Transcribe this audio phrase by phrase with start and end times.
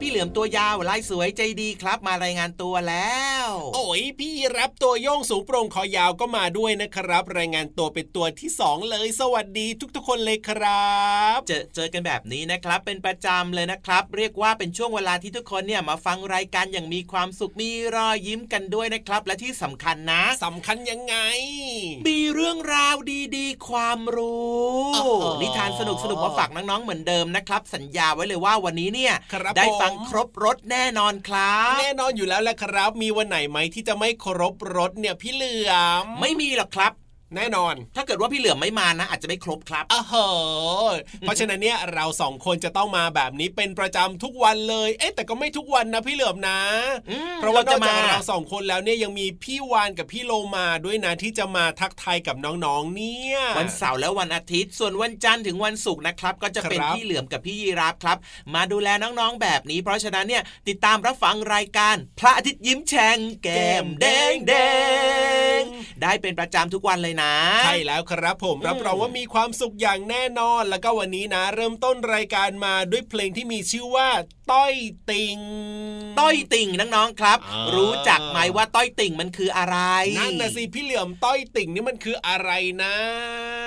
[0.00, 10.94] พี่เหลือมตัวยาวลายสวยใจดีครับ มารายงานตัวแล้ว โอ้ยพี่รับตัวโยงสูงโปร่งคอยาวก็มาด้วยนะครับ รายงานตัวเป็นตัวที่สองเลย สวัสดีทุกๆ คนเลยครั
[11.36, 21.16] บ เจอเจอกันแบบนี้นะครับ เป็นประจำเลยนะครับ เรียกว่าเป็นช่วงเวลาที่ทุกคนเนี่ยมาฟังรายการอย่างมีความสุขมีรอยยิ้มกันด้วยนะครับ และที่สำคัญนะสำคัญยังไง
[22.08, 22.94] มีเรื่องราว
[23.36, 24.90] ดีๆ ความรู้
[25.40, 29.14] นิทานสนุกสนุกมาฝากน้องๆเหมือนเดิมนะครับ สัญญาไว้เลยว่าวันนี้เนี่ย
[29.58, 36.92] ได้ฟังครบรถแน่นอนครับ แน่นอนอยู่แล้วแหละครับ มีวันไหนไหมที่จะไม่ครบรถเนี่ยพี่เหลือมไม่มีหรอกครับ
[37.36, 40.14] แน่นอน ถ้าเกิดว่าพี่เหลือมไม่มานะ อาจจะไม่ครบครับอ้โห
[41.20, 46.60] เพราะฉะนั้นเนี่ยเราสองคนจะต้องมาแบบนี้เป็นประจำทุกวันเลย เอ๊ะแต่ก็ไม่ทุกวันนะพี่เหลือมนะ
[47.36, 58.18] เพราะว่านอกจากเราสองคนแล้วเนี่ยยังมีพี่วานกับพี่โลมาด้วยนะที่จะมาทักทายกับน้องๆเนี่ยวันเสาร์และวันอาทิตย์ ส่วนวันจันทร์ถึงวันศุกร์นะครับ ก็จะเป็นพี่เหลือมกับพี่ยีราฟครับ
[58.54, 64.54] มาดูแลน้องๆแบบนี้ เพราะฉะนั้นเนี่ยติดตามรับฟังรายการ พระอาทิตย์ยิ้มแฉ่งแก้มแดงแด
[65.58, 65.60] ง
[66.02, 67.19] ได้เป็นประจำทุกวันเลยนะ
[67.64, 74.08] ใช่แล้วครับผมรับรองว่ามีความสุขอย่างแน่นอน แล้วก็วันนี้นะ เริ่มต้นรายการมาด้วยเพลงที่มีชื่อว่า
[74.52, 74.74] ต้อย
[75.10, 75.38] ติง
[76.20, 77.38] ต้อยติ่งน้องๆครับ
[77.76, 79.76] รู้จักไหมว่าต้อยติ่งมันคืออะไร
[80.18, 82.50] นั่นนะสิพี่เหลี่ยมต้อยติ่งนี่มันคืออะไร
[82.82, 82.94] นะ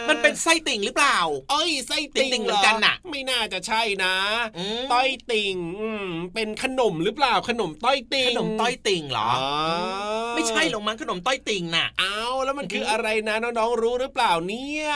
[0.10, 1.18] มันเป็นไส้ติ่งหรือเปล่า
[1.52, 4.16] เอ้ยไส้ติ่งเหมือนกันน่ะ ไม่น่าจะใช่นะ
[4.94, 5.56] ต้อยติ่ง
[6.34, 9.30] เป็นขนมหรือเปล่าขนมต้อยติ่งขนมต้อยติ่งเหรอ
[10.36, 14.88] ไม่ใช่หรอกมันขนมต้อยติ่งน่ะเอาแล้วมันคืออะไรนะน้องๆรู้หรือเปล่าเนี่ย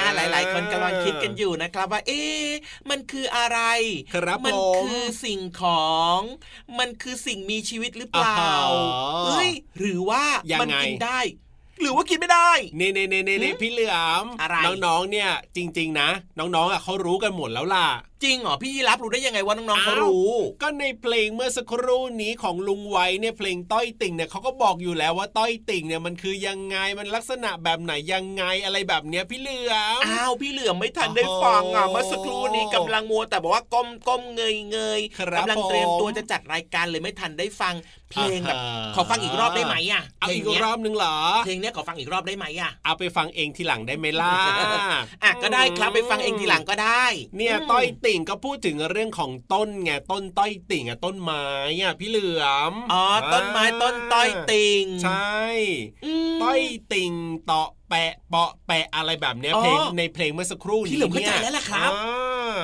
[0.00, 2.48] อ่าหลายๆคนกำลังคิดกันอยู่นะครับว่า เอ๊ะ
[2.90, 3.58] มันคืออะไร
[4.14, 6.20] ครับมันคือสิ่งของ
[6.78, 8.48] มันคือสิ่งมีชีวิตหรือเปล่า
[9.26, 10.24] เอ้ยหรือว่า
[10.60, 11.20] มันกินได้
[11.80, 17.88] หรือว่ากินไม่ได้เน่เน่เน่เน่พี่เหลือมอะไรน้องๆเนี่ยจริง ๆ นะ น้องๆอะเขารู้กันหมดแล้วล่ะ
[18.24, 35.00] จริงเหรอพี่ยีรับรู้ได้ยังไงว่าน้องๆเขารู้ ก็ในเพลงเมื่อสักครู่นี้ของลุงไว้เนี่ยเพลงต้อยติ่งเนี่ยเขาก็บอกอยู่แล้วว่าต้อยติ่งเนี่ยมันคือยังไงมันลักษณะแบบไหนยังไงอะไรแบบเนี้ยพี่เหลือมอ้าวพี่เหลือมไม่ทันได้ฟังอะเมื่อสักครู่นี้กำลังมัวแต่บอกว่าก้มก้มเงยเงย
[35.38, 37.74] กำลังเตรียมตัวจะจัดรายการเลยไม่ทันได้ฟัง
[38.12, 38.60] เพลงแบบ
[38.94, 44.34] ขอฟังอีกรอบได้ไหมอะเอาอีกรอบนึงเหรอเพลงนี้ขอฟังอีกรอบได้ไหมอะเอาไปฟังเองทีหลังได้ไหมล่ะ
[45.24, 47.04] อะก็ได้ครับไปฟังเองทีหลังก็ได้
[47.36, 51.46] เนี่ยต้อยติ่งก็พูดถึงเรื่องของต้นไงต้นต้อยติ่งอะต้นไม้
[51.82, 55.40] อะพี่เหลือมอ๋อต้นไม้ต้นต้อยติ่งใช่
[56.42, 56.60] ต้อย
[56.92, 57.12] ติ่ง
[57.44, 61.90] เตาะแปะเปาะแปะอะไรแบบเนี้ยเพลงในเพลงเมื่อสักครู่นี้พี่เหลือมเข้าใจแล้วล่ะครับ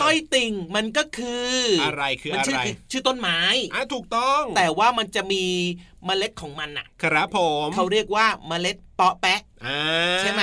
[0.02, 2.60] ต้อยติ่งมันก็คืออะไรคืออะไร
[2.90, 3.38] ชื่อต้นไม้
[3.74, 5.44] อะถูกต้อง แต่ว่ามันจะมี
[6.04, 9.40] เมล็ดของมันอะ ครับผมเขาเรียกว่าเมล็ดเปาะแปะ
[10.20, 10.42] ใช่ไหม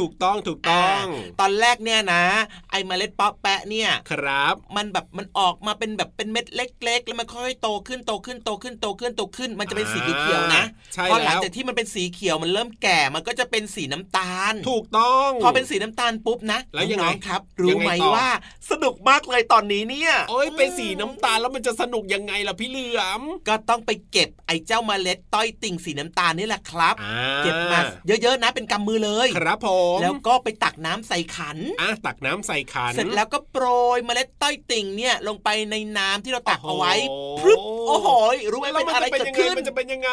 [0.00, 1.02] ถูกต้องถูกต้อง
[1.40, 2.24] ตอนแรกเนี่ยนะ
[2.70, 10.64] ไอ้เมล็ดเปาะแปะเนี่ยครับ มันแบบมันออกมาเป็นแบบเป็นเม็ดเล็ก ๆ แล้วมันค่อยโตขึ้นโตขึ้นโตขึ้นโตขึ้นโตขึ้น มันจะเป็นสีเขียวนะ
[11.10, 18.28] พอหลังจากที่มันเป็นสีเขียวมันเริ่มแก่มันก็จะเป็นสีน้ำตาล ถูกต้องพอเป็นสีน้ำตาลปุ๊บนะแล้วยังไงครับ รู้ไหมว่า
[18.70, 26.94] สนุกมากเลยตอนนี้เนี่ยโอ้ยเป็นสีน้ำตาลแล้วมันจะสนุกยังไงล่ะพี่เหลือมก็ต้องไปเก็บไอ้เจ้าเมล็ดต้อยติ่งสีน้ำตาลนี่แหละครับ
[27.38, 33.66] เก็บมาเยอะๆนะเป็นกำมือเลยครับผมแล้วก็ไปตักน้ำใส่ขันอะตักน้ำใส่ขัน เสร็จแล้วก็โปร
[33.96, 36.92] ยเมล็ดต้อยติ่งเนี่ยลงไปในน้ำที่เราตักเอาไว้
[37.40, 37.58] พรึบ
[37.88, 38.08] โอ้โห
[38.52, 40.10] รู้ไหมเป็นอะไรเกิดขึ้นมันจะเป็นยังไง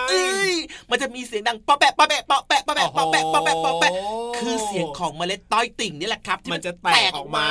[0.91, 3.91] มันจะมีเสียงดังปอแปะปอแปะปอแปะปอแปะปอแปะปอแปะปอแปะ
[4.39, 7.47] คือเสียงของเมล็ดต้อยติ่งนี่แหละครับมันจะแตกออกมา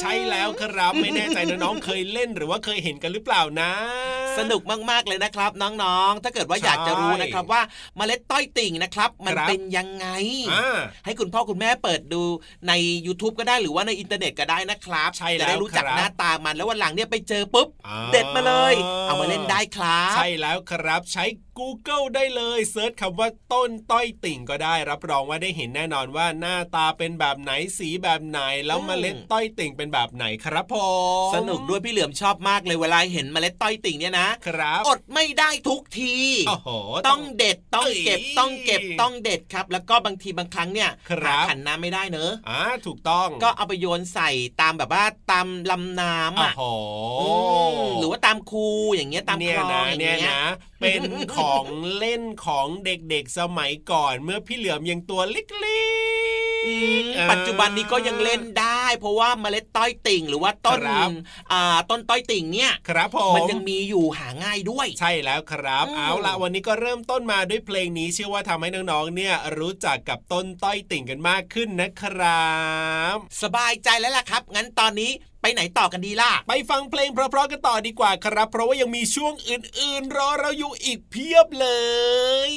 [0.00, 3.70] ใช่ช่แล้วครับไม่แน่ใจน้องๆเคยเล่นหรือว่าเคยเห็นกันหรือเปล่านะ
[4.38, 7.62] สนุกมากๆเลยนะครับ น้องๆ ถ้าเกิดว่าอยากจะรู้นะครับว่า
[7.96, 10.06] เมล็ดต้อยติ่งนะครับ มันเป็นยังไง
[11.04, 12.22] ให้คุณพ่อคุณแม่เปิดดู
[12.68, 12.72] ใน
[13.06, 17.68] YouTube ก็ได้หรือว่าในอินเทอร์เน็ตก็ได้นะครับใช่แล้วจะได้รู้จักหน้าตามันแล้ววันหลังเนี่ยไปเจอปุ๊บ
[18.12, 18.74] เด็ดมาเลย
[19.06, 21.24] เอามาเล่นได้ครับ ใช่แล้วครับใช้
[21.60, 30.74] Google ได้เลยเซิร์ชคำว่าต้นต้อยติ่งก็ได้ รับรองว่าได้เห็นแน่นอนว่าหน้าตาเป็นแบบไหนสีแบบไหน แล้วเมล็ดต้อยติ่งเป็นแบบไหนครับผ
[31.30, 36.16] มสนุกด้วยพี่เหลือมชอบมากเลยเวลาเห็นเมล็ดต้อยติ่งเนี่ยนะครับอดไม่ได้ทุกที
[36.48, 36.68] โอ้โห
[37.08, 40.90] ต้องเด็ดต้องเก็บต้องเก็บต้องเด็ดครับ แล้วก็บางทีบางครั้งเนี่ย
[41.48, 44.30] ขันน้ำไม่ได้เนอะอ่าถูกต้องก็เอาไปโยนใส่
[44.60, 46.52] ตามแบบว่าตามลำน้ำอะ
[47.98, 48.66] หรือว่าตามคู
[48.96, 50.20] อย่างเงี้ยตามคลองอย่างเงี้ย
[50.80, 51.02] เป็น
[51.36, 51.64] ของ
[51.98, 55.80] เล่นของเด็กๆสมัยก่อน เมื่อพี่เหลือมยังตัวเล็
[56.28, 60.80] กๆปัจจุบันนี้ก็ยังเล่นได้ เพราะว่าเมล็ดต้อยติ่ง หรือว่าต้น
[61.52, 72.54] อ่าต้นต้อยติ่งเนี่ยครับผมมันยังมีอยู่หาง่ายด้วย ใช่แล้วครับ เอาละวันนี้ก็เริ่มต้นมาด้วยเพลงนี้เชื่อว่าทำให้น้องๆเนี่ยรู้จักกับต้นต้อยติ่งกันมากขึ้นนะครั
[73.14, 75.10] บ สบายใจแล้วล่ะครับ งั้นตอนนี้
[75.42, 81.68] ไปไหนต่อกันดีล่ะ ไปฟังเพลงเพราะๆกันต่อดีกว่าครับ เพราะว่ายังมีช่วงอื่นๆ รอเราอยู่อีกเพียบเล
[82.50, 82.52] ย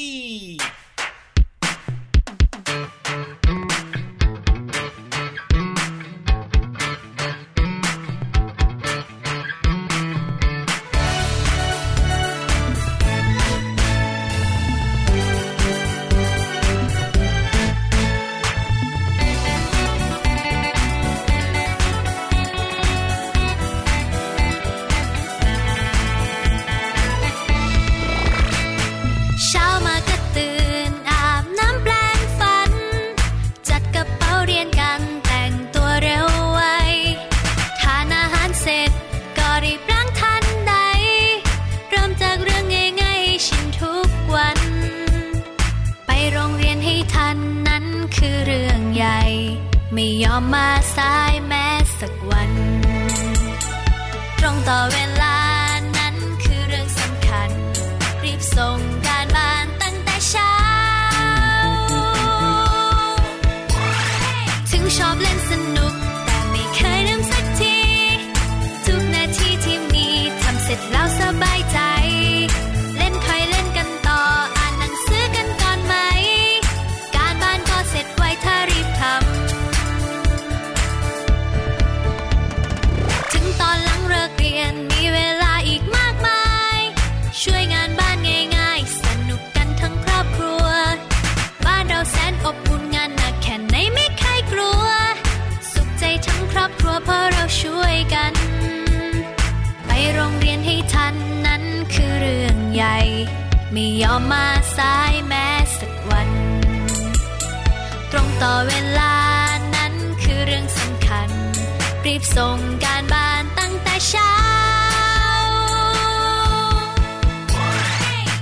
[112.06, 114.34] รีบส่งการบ้านตั้งแต่เช้า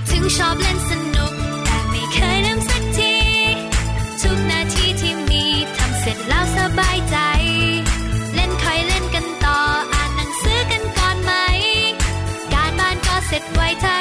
[0.10, 1.34] ถึงชอบเล่นสนุก
[1.66, 3.16] แต่ไม่เคยลืมสักที
[4.22, 5.46] ทุกนาทีที่มี
[5.78, 7.18] ทำเสร็จแล้วสบายใจ
[8.34, 9.60] เล่นคอเล่นกันต่อ
[9.94, 11.32] อ่านหนังสือกันก่อนไหม
[12.54, 14.00] การบ้านก็เสร็จไวทั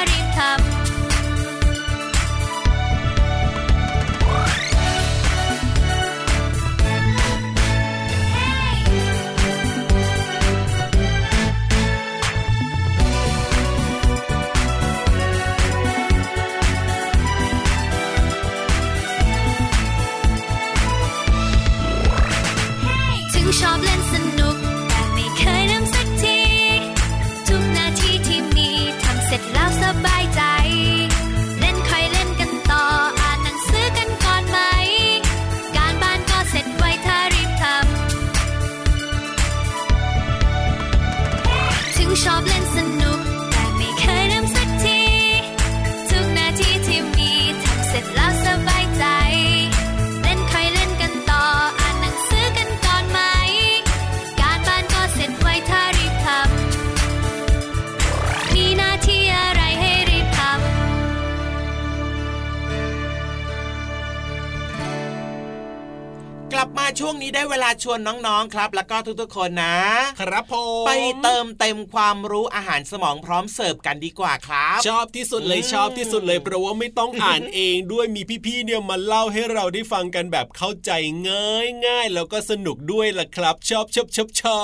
[67.83, 69.79] ชวนน้องๆครับ แล้วก็ทุกๆคนนะ
[70.21, 70.91] ครับผมไป
[71.23, 80.91] เติมเต็มความรู้อาหารสมองพร้อมเสิร์ฟกันดีกว่าครับ ชอบที่สุดเลยชอบที่สุดเลยเพราะว่าไม่ต้องอ่านเองด้วยมีพี่ๆเนี่ยมาเล่าให้เราได้ฟังกันแบบเข้าใจ
[81.29, 84.61] ง่ายง่ายแล้วก็สนุกด้วยล่ะครับ ชอบชอบชอบชอ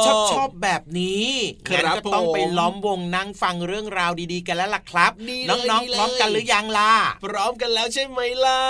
[0.00, 1.26] บชอบชอบแบบนี้
[1.72, 5.12] งั้นก็ต้องไปล้อมวงนั่งฟังเรื่องราวดีๆกันแล้วล่ะครับ
[5.48, 6.92] น้องๆพร้อมกันหรือยังล่ะ
[7.24, 8.60] พร้อมกันแล้วใช่ไหมล่ะ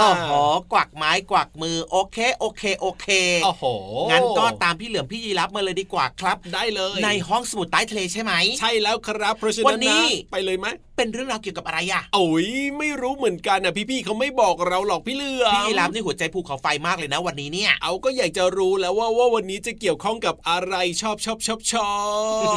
[0.00, 0.30] โอ้โห
[0.72, 3.08] กวักไม้กวักมือโอเคโอเคโอเค
[3.44, 3.64] โอ้โห
[4.10, 12.48] งั้นก็ตามพี่เหลือมพี่ยีรับมาเลยดีกว่าครับ ได้เลย ในห้องสมุดใต้ทะเลใช่ไหม ใช่แล้วครับ เพราะฉะนั้นนะไปเลยไหมเป็นเรื่องราวเกี่ยวกับอะไรอะโอ้ย
[12.78, 21.92] ไม่รู้เหมือนกันนะพี่ๆเขาไม่บอกเราหรอกพี่เหลือมพี่ยีรับนี่หัวใจภูเขาไฟมากเลยนะวันนี้เนี่ย เอาก็อยากจะรู้แล้วว่าว่าวันนี้จะเกี่ยวข้องกับอะไรชอบชอบชอบชอ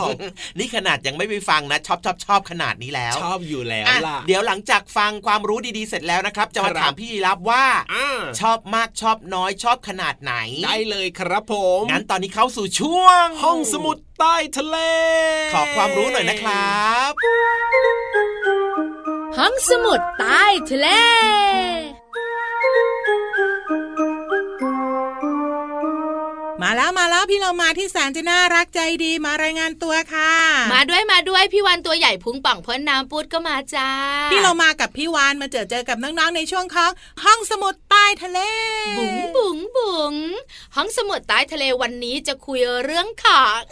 [0.05, 0.07] บ
[0.59, 7.63] นี่ขนาดยังไม่ไปฟังนะชอบชอบชอบขนาดนี้แล้ว ชอบอยู่แล้วล่ะเดี๋ยวหลังจากฟังความรู้ดีๆเสร็จแล้วนะครับ จะมาถามพี่ยีรับว่า
[8.41, 14.77] ชอบมากชอบน้อยชอบขนาดไหนได้เลยครับผม งั้นตอนนี้เข้าสู่ช่วง ห้องสมุดใต้ทะเล
[15.53, 17.11] ขอความรู้หน่อยนะครับ
[19.37, 20.87] ห้องสมุดใต้ทะเล
[26.73, 30.31] มาแล้วมาแล้วพี่เรามาที่แสนจะน่ารักใจดีมารายงานตัวค่ะ
[30.73, 33.89] มาด้วยมาด้วยพี่วันตัวใหญ่พุงป่องพ้นน้ำปุดก็มาจ้า
[34.31, 36.91] พี่เรามากับพี่วานมาเจอเจอกับน้องๆในช่วงของ
[37.23, 38.39] ห้องสมุดใต้ทะเล
[38.99, 40.13] บุ๋งบุ๋งบุ๋ง
[40.75, 43.63] ห้องสมุดใต้ทะเลวันนี้จะคุยเรื่องขอก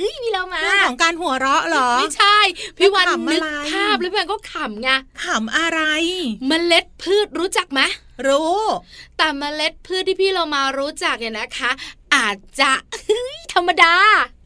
[0.00, 2.38] พี่เรามาเรื่องของการหัวเราะเหรอไม่ใช่
[2.78, 3.42] พี่วันนึก
[3.72, 4.88] ภาพแล้วพี่วันก็ขำไง
[5.24, 5.80] ขำอะไร
[6.50, 7.82] มเมล็ดพืชรู้จักไหม
[8.28, 8.58] รู้
[9.16, 11.70] แต่เมล็ดพืชที่พี่เรามารู้จักเนี่ยนะคะ
[12.18, 12.72] อาจจะ
[13.52, 13.94] ธรรมดา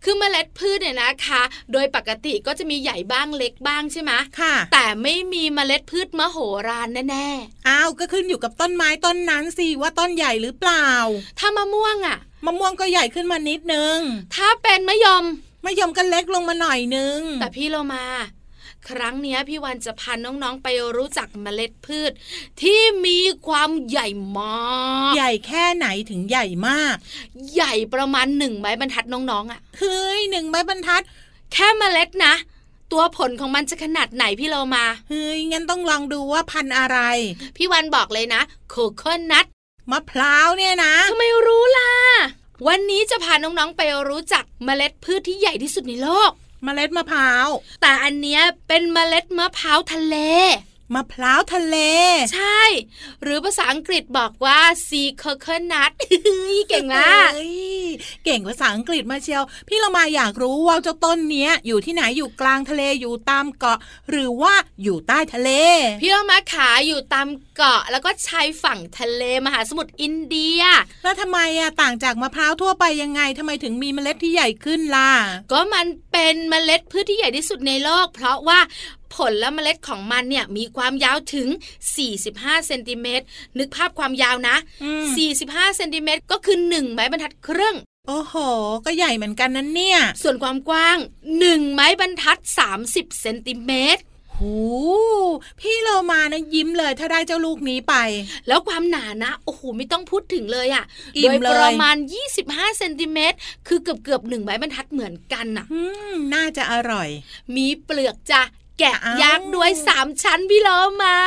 [0.04, 6.36] คือเมล็ดพืชเนี่ยนะคะ โดยปกติก็จะมีใหญ่บ้างเล็กบ้างใช่ไหมค่ะ แต่ไม่มีเมล็ดพืชมโห
[6.68, 10.88] ฬารแน่ๆ อ้าว ก็ขึ้นอยู่กับต้นไม้ต้นนั้นสิว่าต้นใหญ่หรือเปล่า
[11.38, 13.98] ถ้ามะม่วงอะมะม่วงก็ใหญ่ขึ้นมานิดนึง
[14.36, 15.24] ถ้าเป็นมะยม
[15.64, 18.04] มะยมก็เล็กลงมาหน่อยนึง แต่พี่เรามา
[18.90, 22.12] ครั้งนี้พี่วันจะพาน้องๆไปรู้จักเมล็ดพืช
[22.62, 24.08] ที่มีความใหญ่
[24.38, 26.96] มากใหญ่แค่ไหนถึงใหญ่มาก
[27.54, 31.02] ใหญ่ประมาณหนึ่งไม้บรรทัดน้องๆอะ่ะเฮ้ยหนึ่งไม้บรรทัด
[31.52, 32.34] แค่เมล็ดนะ
[32.92, 36.98] ตัวผลของมันจะขนาดไหนพี่เรามาเฮ้ยงั้นต้องลองดูว่าพันอะไร
[37.56, 39.46] พี่วันบอกเลยนะโคโคนัท
[39.90, 41.92] มะพร้าวเนี่ยนะทำไมรู้ล่ะ
[42.68, 46.32] วันนี้จะพาน้องๆไปรู้จักเมล็ดพืชที่ใหญ่ที่สุดในโลก
[46.64, 47.46] เมล็ดมะพร้าว
[47.82, 50.16] แต่อันเนี้ยเป็นเมล็ดมะพร้าวทะเล
[50.94, 51.76] มะพร้าวทะเล
[52.34, 52.62] ใช่
[53.22, 55.92] หรือภาษาอังกฤษบอกว่า sea coconut
[56.68, 57.30] เก่งมาก
[58.24, 63.78] เก่งภาษาอังกฤษมาเชียว พี่เรามาอยากรู้ว่าเจ้าต้นเนี้ยอยู่ที่ไหนอยู่กลางทะเลอยู่ตามเกาะ
[64.10, 65.50] หรือว่าอยู่ใต้ทะเล
[66.02, 70.60] พี่เรามาขาอยู่ตามเกาะแล้วก็ชายฝั่งทะเลมหาสมุทรอินเดีย
[71.02, 75.10] แล้วทำไมอะต่างจากมะพร้าวทั่วไปยังไงทำไมถึงมีเมล็ดที่ใหญ่ขึ้นล่ะ
[75.52, 78.58] ก็มันเป็นเมล็ดพืชที่ใหญ่ที่สุดในโลก เพราะว่า
[79.16, 81.48] ผลและเมล็ดของมันเนี่ยมีความยาวถึง
[82.06, 83.24] 45 เซนติเมตร
[83.58, 84.56] นึกภาพความยาวนะ
[85.16, 87.76] 45 เซนติเมตรก็คือ 1 ไม้บรรทัดครึ่ง
[88.08, 88.34] โอ้โห
[88.86, 90.98] ก็ใหญ่เหมือนกันนั้นเนี่ย ส่วนความกว้าง
[91.36, 92.38] 1 ไม้บรรทัด
[92.78, 94.02] 30 เซนติเมตร
[94.36, 94.56] หู
[95.60, 97.94] พี่เรามานะยิ้มเลยถ้าได้เจ้าลูกนี้ไป
[98.48, 100.84] แล้วความหนานะ โอ้โหไม่ต้องพูดถึงเลยอะ่ะ
[101.22, 101.96] โดยประมาณ
[102.36, 103.36] 25 เซนติเมตร
[103.68, 105.66] คือเกือบเกือบหนึ่งไม้บรรทัดเหมือนกันอะ
[106.34, 107.08] น่าจะอร่อย
[107.56, 108.42] มีเปลือกจ้ะ
[108.82, 110.68] แกะยักษ์ด้วยสามชั้นพี่โล
[111.02, 111.18] มา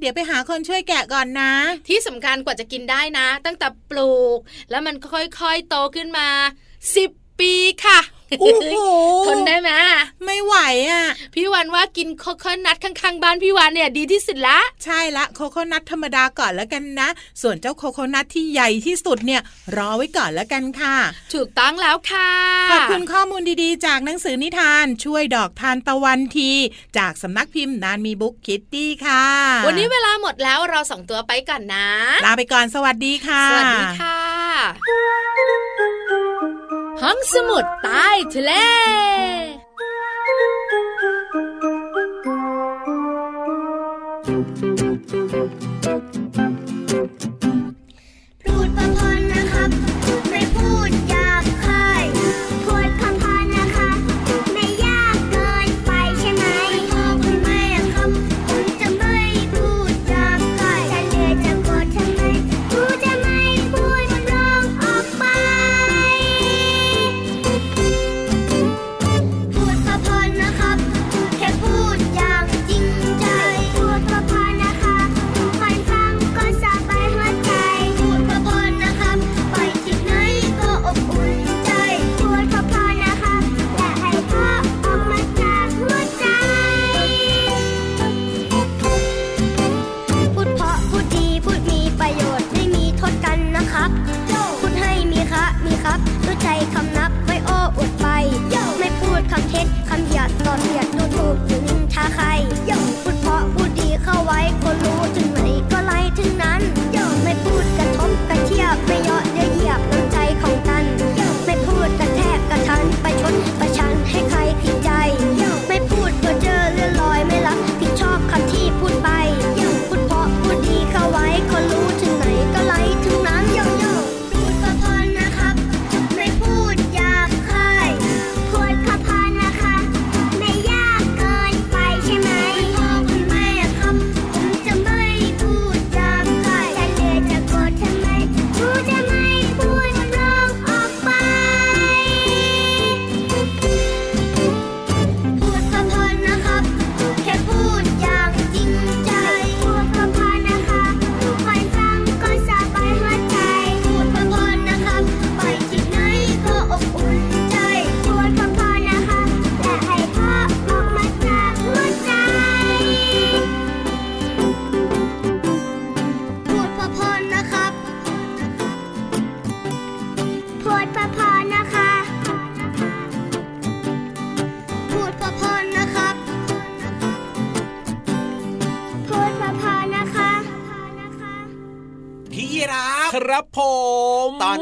[0.00, 1.52] เดี๋ยวไปหาคนช่วยแกะก่อนนะ
[1.88, 4.38] ที่สำคัญกว่าจะกินได้นะ ตั้งแต่ปลูก
[4.70, 6.28] แล้วมันค่อยๆโตขึ้นมา
[6.96, 7.54] สิบปี
[7.84, 7.98] ค่ะ
[8.40, 8.64] โอ้โห
[9.26, 9.70] ทนได้ไหม
[10.24, 10.56] ไม่ไหว
[10.90, 17.08] อะ พี่วันว่ากินโคโคนัทข้างๆบ้านพี่วันเนี่ยดีที่สุดละ ใช่ละโคโคนัทธรรมดาก่อนแล้วกันนะ
[17.42, 19.42] ส่วนเจ้าโคโคนัทที่ใหญ่ที่สุดเนี่ย
[19.76, 20.96] รอไว้ก่อนแล้วกันค่ะ
[21.34, 22.30] ถูกต้องแล้วค่ะ
[22.70, 26.50] ขอบคุณข้อมูลดีๆ จากหนังสือนิทานช่วยดอกทานตะวันที
[26.98, 29.24] จากสำนักพิมพ์นานมีบุ๊กคิตตี้ค่ะ
[29.66, 31.88] วันนี้เวลาหมดแล้วเราสองตัวไปก่อนนะ
[32.26, 34.18] ลาไปก่อนสวัสดีค่ะ สวัสดีค่ะ
[37.06, 38.52] ห้องสมุดใต้ทะเล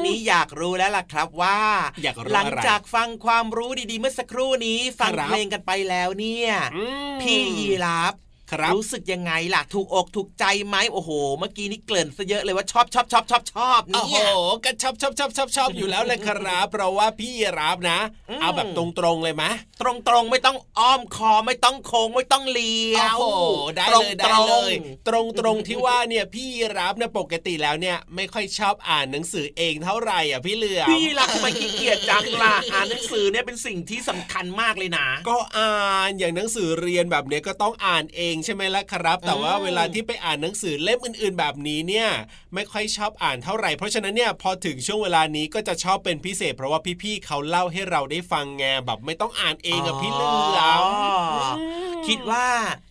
[0.02, 1.58] นนี้อยากรู้แล้วล่ะครับว่า
[2.04, 8.14] อยากรู้หลังอะไรจากฟังความรู้ดีๆ เมื่อสักครู่นี้ ฟังครับเพลงกันไปแล้วเนี่ยอืมพี่ยีรับ
[8.52, 17.98] ครับรู้สึกยังไงล่ะ ถูกอกถูกใจไหมโอ้โห เมื่อกี้นี่เกริ่นซะเยอะเลยว่าชอบชอบชอบชอบชอบโอ้เนี่โหยก็ชอบชอบชอบชอบชอบอยู่แล้วเลยครับ เพราะว่าพี่รับนะ
[18.30, 19.44] อืมเอาแบบตรงๆเลยไหม
[19.80, 23.44] ตรงตรงๆไม่ต้องอ้อมคอไม่ต้องโค้งไม่ต้องเลี้ยวโอ้โห
[23.76, 24.72] ได้ตรงเลยๆได้เลย
[25.08, 42.08] ตรงตรงๆที่ว่าเนี่ยพี่รับเนี่ยปกติแล้วเนี่ยไม่ค่อยชอบอ่านหนังสือเองเท่าไหร่อะพี่เหลือมพี่รักทำไมขี้เกียจจังล่ะอ่านหนังสือเนี่ยเป็นสิ่งที่สำคัญมากเลยนะ ก็อ่านอย่างหนังสือเรียนแบบเนี้ยก็ต้องอ่านเองใช่ไหมล่ะครับ แต่ว่าอืมเวลาที่ไปอ่านหนังสือเล่มอื่นๆ แบบนี้เนี่ย
[42.54, 50.26] ไม่ค่อยชอบอ่านเท่าไหร่ เพราะฉะนั้นเนี่ยพอถึงช่วงเวลานี้ก็จะชอบเป็นพิเศษ เพราะว่าพี่ๆเขาเล่าให้เราได้ฟังไงแบบไม่ต้องอ่านเองอะพี่เหลื
[50.56, 52.46] อม คิดว่า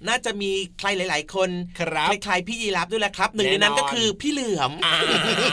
[0.07, 4.97] น่าจะมีใครหลาย ๆ คนครับคล้ายๆพี่ยีรับด้วยแหละครับหนึ่งในนั้นแน่นอนก็คือพี่เหลือมอ้า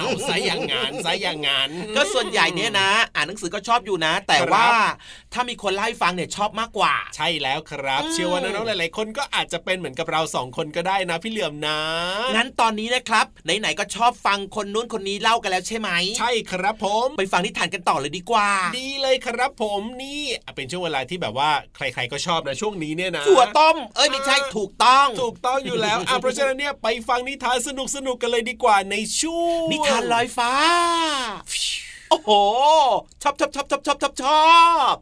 [0.07, 4.69] วซะอย่างงั้นซะอย่างงั้นก็ส่วนใหญ่เนี่ยนะ อ่านหนังสือก็ชอบอยู่นะ แต่ครับว่า
[5.33, 11.79] ถ้ามีคนเล่าให้ฟังเนี่ยชอบมากกว่า ใช่แล้วครับอืมเชื่อว่าน้องๆหลาย ๆ คนก็อาจจะเป็นเหมือนกับเราสองคนก็ได้นะ พี่เหลือมนะ
[12.37, 20.23] งั้นตอนนี้นะครับไหนๆก็ชอบฟังคนนู้นคนนี้เล่ากันแล้วใช่ไหมใช่ครับผมไปฟังนิทานกันต่อเลยดีกว่า ดีเลยครับผมนี่
[20.57, 27.69] เป็นช่วงเวลาที่แบบว่าใคร ๆก็ชอบนะช่วงนี้เนี่ยนะถั่วต้ม เอ้ยไม่ใช่ถูกต้อง ถูกต้องอยู่แล้วอะเพราะฉะนั้นเนี่ยไปฟังนิทานส
[28.07, 30.53] นุกๆกันเลยดีกว่าในช่วงนิทานลอยฟ้า
[32.11, 32.31] โอ้โห
[33.23, 34.43] ชอบชอบชอบชอบชอบชอบชอ
[34.93, 34.95] บ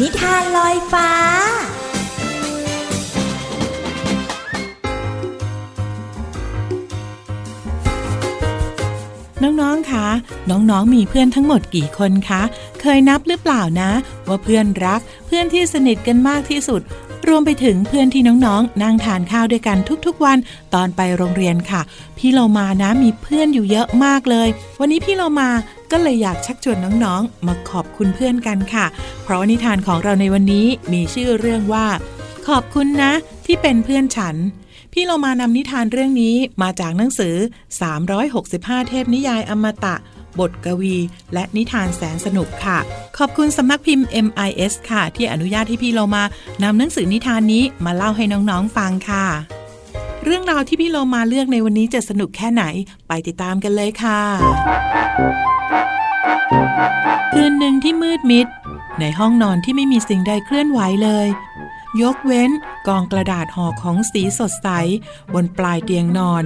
[0.00, 1.10] นิทานลอยฟ้า
[9.44, 10.06] น้อง ๆ คะ
[10.50, 12.42] น้อง ๆ มีเพื่อนทั้งหมดกี่คนคะ
[12.80, 13.90] เคยนับหรือเปล่านะ
[14.28, 16.82] ว่าเพื่อนรักเพื่อนที่สนิทกันมากที่สุด
[17.28, 20.38] รวมไปถึงเพื่อนที่น้องๆ นั่งทานข้าวด้วยกันทุกๆวัน
[20.74, 21.82] ตอนไปโรงเรียนค่ะ
[22.18, 24.48] พี่เรามานะมีเพื่อนอยู่เยอะมากเลย
[24.80, 25.50] วันนี้พี่เรามา
[25.90, 28.86] ก็เลยอยากชักชวนน้องๆ มาขอบคุณเพื่อนกันค่ะ
[29.24, 31.86] เพราะนิทานของเราในวันนี้มีชื่อเรื่องว่า
[32.48, 33.12] ขอบคุณนะ
[33.46, 34.36] ที่เป็นเพื่อนฉัน
[34.92, 37.34] พี่เรามานำนิทานเรื่องนี้มาจากหนังสือ
[38.12, 39.94] 365 เทพนิยายอมตะ
[40.38, 40.96] บทกวี
[41.34, 42.78] และนิทานแสนสนุกค่ะ
[43.18, 46.22] ขอบคุณสำนักพิมพ์ MIS ค่ะ ที่อนุญาตให้พี่เรามา
[46.62, 49.26] นำหนังสือนิทานนี้มาเล่าให้น้องๆฟังค่ะ
[50.24, 52.64] เรื่องราวที่พี่เรามาเลือกในวันนี้จะสนุกแค่ไหน
[53.08, 54.20] ไปติดตามกันเลยค่ะ
[57.32, 58.46] คืนหนึ่งที่มืดมิด
[59.00, 61.28] ในห้องนอนที่ไม่มีสิ่งใดเคลื่อนไหวเลย
[62.02, 62.50] ยกเว้น
[62.86, 64.68] กองกระดาษห่อของสีสดใส
[65.32, 66.44] บนปลายเตียงนอน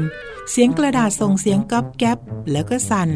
[0.51, 2.19] เสียงกระดาษส่งเสียงก๊อบแก๊บ
[2.51, 3.09] แล้วก็สั่น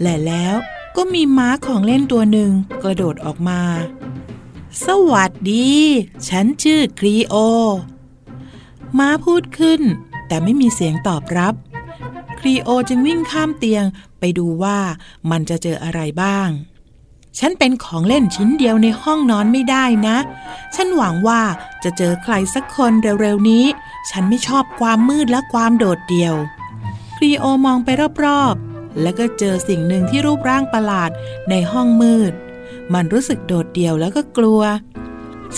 [0.00, 0.54] และแล้ว
[0.96, 2.50] ก็มีม้าของเล่นตัวหนึ่ง
[2.82, 3.62] กระโดดออกมา
[4.86, 5.72] สวัสดี
[6.28, 7.34] ฉันชื่อครีโอ
[8.98, 9.80] ม้าพูดขึ้น
[10.28, 11.54] แต่ไม่มีเสียงตอบรับ
[12.40, 13.84] ครีโอจึงวิ่งข้ามเตียง
[14.18, 14.78] ไปดูว่า
[15.30, 16.48] มันจะเจออะไรบ้าง
[17.38, 20.16] ฉันเป็นของเล่นชิ้นเดียวในห้องนอนไม่ได้นะ
[20.74, 21.42] ฉันหวังว่า
[21.84, 23.64] จะเจอใครสักคนเร็วๆนี้
[24.10, 26.34] ฉันไม่ชอบความมืดและความโดดเดี่ยว
[27.16, 27.88] ครีโอมองไป
[28.24, 31.10] รอบๆ แล้วก็เจอสิ่งหนึ่งที่รูปร่างประหลาด
[31.50, 32.32] ในห้องมืด
[32.94, 34.60] มันรู้สึกโดดเดี่ยวแล้วก็กลัว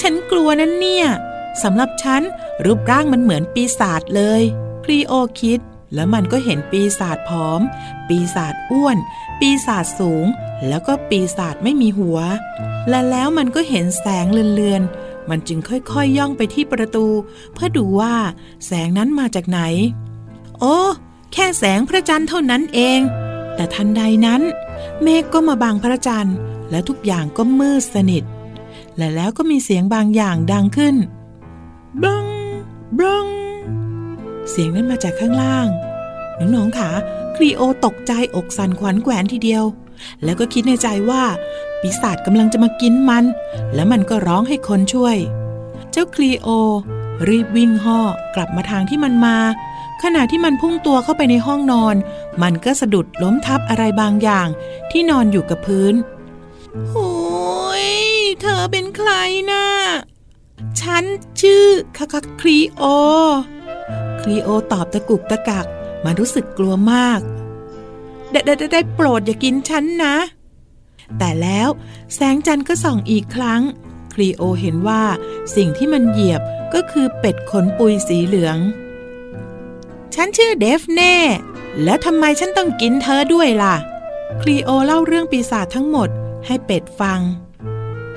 [0.01, 1.07] ฉันกลัวนั่นเนี่ย
[1.63, 2.23] สำหรับฉัน
[2.65, 4.43] รูปร่างมันเหมือนปีศาจเลย
[4.85, 5.61] ครีโอคิด
[5.95, 7.61] แล้วมันก็เห็นปีศาจผอม
[8.09, 8.97] ปีศาจอ้วน
[9.41, 10.27] ปีศาจสูง
[10.69, 12.19] แล้วก็ปีศาจไม่มีหัว
[12.89, 17.07] และแล้วมันก็เห็นแสงเลือนๆ มันจึงค่อยๆยย่องไปที่ประตู
[17.55, 18.15] เพื่อดูว่า
[18.67, 19.61] แสงนั้นมาจากไหน
[20.61, 20.77] โอ้
[21.33, 23.01] แค่แสงพระจันทร์เท่านั้นเอง
[23.55, 24.43] แต่ทันใดนั้น
[25.03, 26.37] เมฆก็มาบังพระจันทร์
[26.71, 28.25] และทุกอย่างก็มืดสนิท
[28.97, 30.97] และแล้วก็มีเสียงบางอย่างดังขึ้น
[32.03, 32.27] บัง
[32.99, 33.27] บัง
[34.51, 35.67] เสียงนั้นมาจากข้างล่าง
[36.39, 36.91] น้องๆค่ะ
[37.37, 39.65] ครีโอตกใจอกสั่นขวัญแขวนทีเดียว
[40.25, 41.23] แล้วก็คิดในใจว่า
[41.81, 43.25] ปีศาจกำลังจะมากินมัน
[43.75, 45.17] แล้วมันก็ร้องให้คนช่วย
[45.91, 46.49] เจ้าครีโอ
[47.29, 48.01] รีบวิ่งห่อ
[48.35, 49.37] กลับมาทางที่มันมา
[50.03, 51.97] ขณะที่มันพุ่งตัวเข้าไปในห้องนอน
[52.43, 54.49] มันก็สะดุดล้มทับอะไรบางอย่าง
[54.91, 55.95] ที่นอนอยู่กับพื้น
[56.91, 57.11] โอ้
[57.87, 57.89] ย
[58.41, 59.11] เธอเป็นใคร
[59.51, 59.67] นะ่ะ
[60.81, 61.05] ฉัน
[61.41, 62.83] ชื่อคาคาครีโอ
[64.29, 65.67] รีโอตอบตะกุกตะกัก
[66.05, 67.21] มันรู้สึกกลัวมาก
[68.31, 70.15] ได้ได้ได้ได้โปรดอย่ากินฉันนะ
[71.19, 71.69] แต่แล้ว
[72.15, 73.63] แสงจันทร์ก็ส่องอีกครั้ง
[74.15, 75.03] ครีโอเห็นว่า
[75.57, 76.43] สิ่งที่มันเหยียบ
[76.75, 78.59] ก็คือเป็ดขนปุยสีเหลือง
[80.15, 81.17] ฉันชื่อเดฟเน่
[81.85, 83.75] แล้วทำไมฉันต้องกินเธอด้วยล่ะ
[84.43, 86.09] คลีโอเล่าเรื่องปีศาจทั้งหมด
[86.47, 87.21] ให้เป็ดฟัง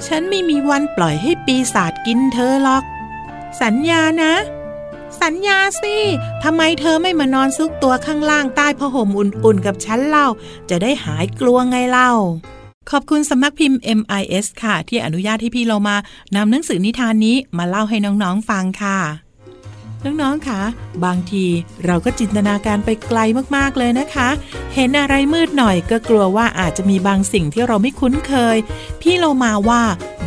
[0.05, 2.83] ฉันไม่มีวันปล่อยให้ปีศาจกินเธอหรอก
[3.61, 4.33] สัญญานะ
[5.21, 5.95] สัญญาสิ
[6.43, 10.27] ทำไมเธอไม่มานอนซุกตัวข้างล่างใต้ผ้าห่มอุ่นๆ กับฉันเล่า
[10.69, 12.11] จะได้หายกลัวไงเล่า
[12.91, 15.95] ขอบคุณสำนักพิมพ์ MIS ค่ะ ที่อนุญาตให้พี่เรามา
[16.35, 19.26] นำหนังสือนิทานนี้มาเล่าให้น้องๆฟังค่ะ
[20.05, 20.61] น้องๆคะ
[21.05, 21.45] บางที
[21.85, 23.19] เราก็จินตนาการไปไกล
[23.55, 24.29] มากๆเลยนะคะ
[24.73, 28.57] เห็นอะไรมืดหน่อยก็กลัวว่าอาจจะมีบางสิ่งที่เราไม่คุ้นเคย
[29.01, 29.83] พี่เรามาว่า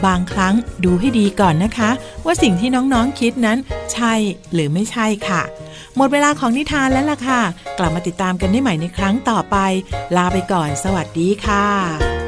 [0.07, 0.55] บางครั้ง
[0.85, 1.91] ดูให้ดีก่อนนะคะ
[2.25, 3.59] ว่าสิ่งที่น้องๆคิดนั้น
[3.93, 4.13] ใช่
[4.53, 5.43] หรือไม่ใช่ค่ะ
[5.97, 7.41] หมดเวลาของนิทานแล้วล่ะค่ะ
[7.79, 9.57] กลับมาติดตามกันได้ใหม่ในครั้งต่อไป
[10.17, 12.20] ลาไปก่อน สวัสดีค่ะ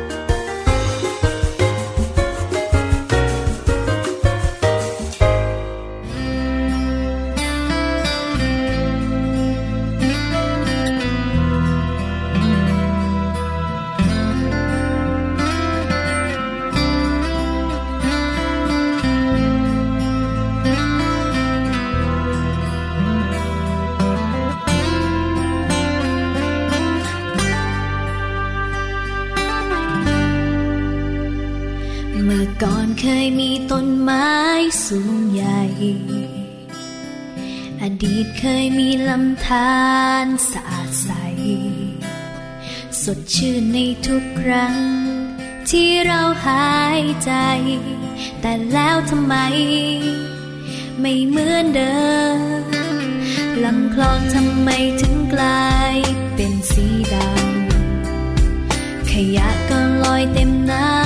[38.44, 39.72] เคยมีลำธา
[40.24, 41.10] รสะอาดใส
[43.02, 44.76] สดชื่นในทุกครั้ง
[45.70, 47.32] ที่เราหายใจ
[48.40, 49.34] แต่แล้วทำไม
[51.00, 52.02] ไม่เหมือนเดิ
[52.36, 52.40] ม
[53.64, 54.68] ลำคลองทำไม
[55.00, 55.96] ถึงกลาย
[56.34, 61.01] เป็นสีดำขยะก็ลอยเต็มน้ำ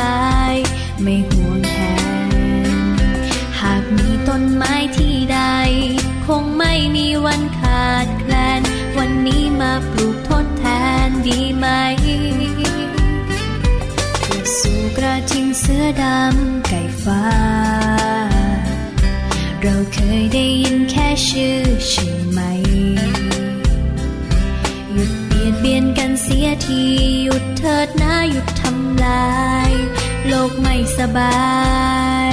[0.00, 0.56] ลาย
[1.02, 1.76] ไม่ห่วงแท
[2.30, 2.32] น
[3.60, 5.40] หากมีต้นไม้ที่ใด
[6.26, 8.62] คงไม่มีวันขาดแคลน
[8.98, 10.64] วันนี้มาปลูกทดแท
[11.06, 11.66] นดีไหม
[14.58, 17.24] สู่กระทิงเสื้อดำไก่ฟ้า
[19.62, 22.40] เราเคยได้ยินแค่ชื่อใช่ไหม
[24.92, 26.84] หยุดเบียดเบียนกันเสียที
[27.66, 29.36] ถิดนะหยุดทำลา
[29.68, 29.70] ย
[30.28, 31.46] โลกไม่สบา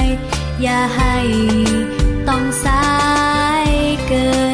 [0.00, 0.02] ย
[0.62, 1.16] อย่าให้
[2.28, 2.86] ต้องสา
[3.66, 3.70] ย
[4.06, 4.53] เกิน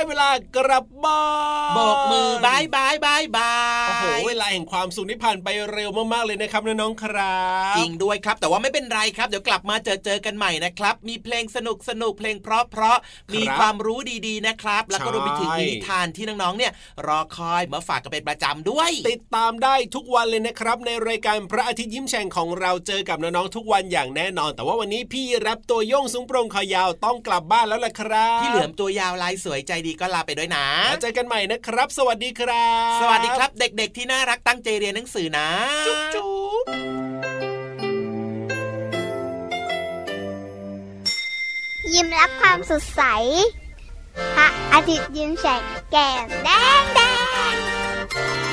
[0.00, 1.22] ได้เวลากลับบ้า
[1.72, 3.79] นโบกมือ bye bye bye bye
[4.30, 7.38] เวลาแห่งความสุขนี่ผ่านไปเร็วมากๆเลยนะครับน้องๆครั
[7.72, 12.98] บจริงด้วยครับ แต่ว่าไม่เป็นไรครับ เดี๋ยวกลับมาเจอเจอกันใหม่นะครับ มีเพลงสนุกสนุกเพลงเพราะเพราะ
[13.34, 16.72] มีความรู้ดีๆนะครับ แล้วก็รวมไปถึงนิทานที่น้องๆเนี่ย
[17.06, 35.48] รอคอยมาฝากกันเป็นประจำด้วย ติดตามได้ทุกวันเลยนะครับ ในรายการพระอาทิตย์ยิ้มแฉ่งของเราเจอกับน้องๆทุกวันอย่างแน่นอน แต่ว่าวันนี้พี่รับตัวโยงสูงโปร่งคอยาวต้องกลับบ้านแล้วล่ะครับพี่เหลือมตัวยาวลายสวยใจดีก็ลาไปด้วยนะแล้วเจอกันใหม่นะครับ สวัสดีครับ สวัสดีครับ เด็ก ๆที่น่าารักตั้งใจเรียนหนังสือนะ
[36.14, 36.26] จุ๊
[36.62, 36.64] บ
[41.92, 43.02] ยิ้มรับความสดใส
[44.36, 46.48] พระอาทิตย์ยิ้มแฉกแก้มแด
[46.80, 47.00] งแด
[47.52, 48.49] ง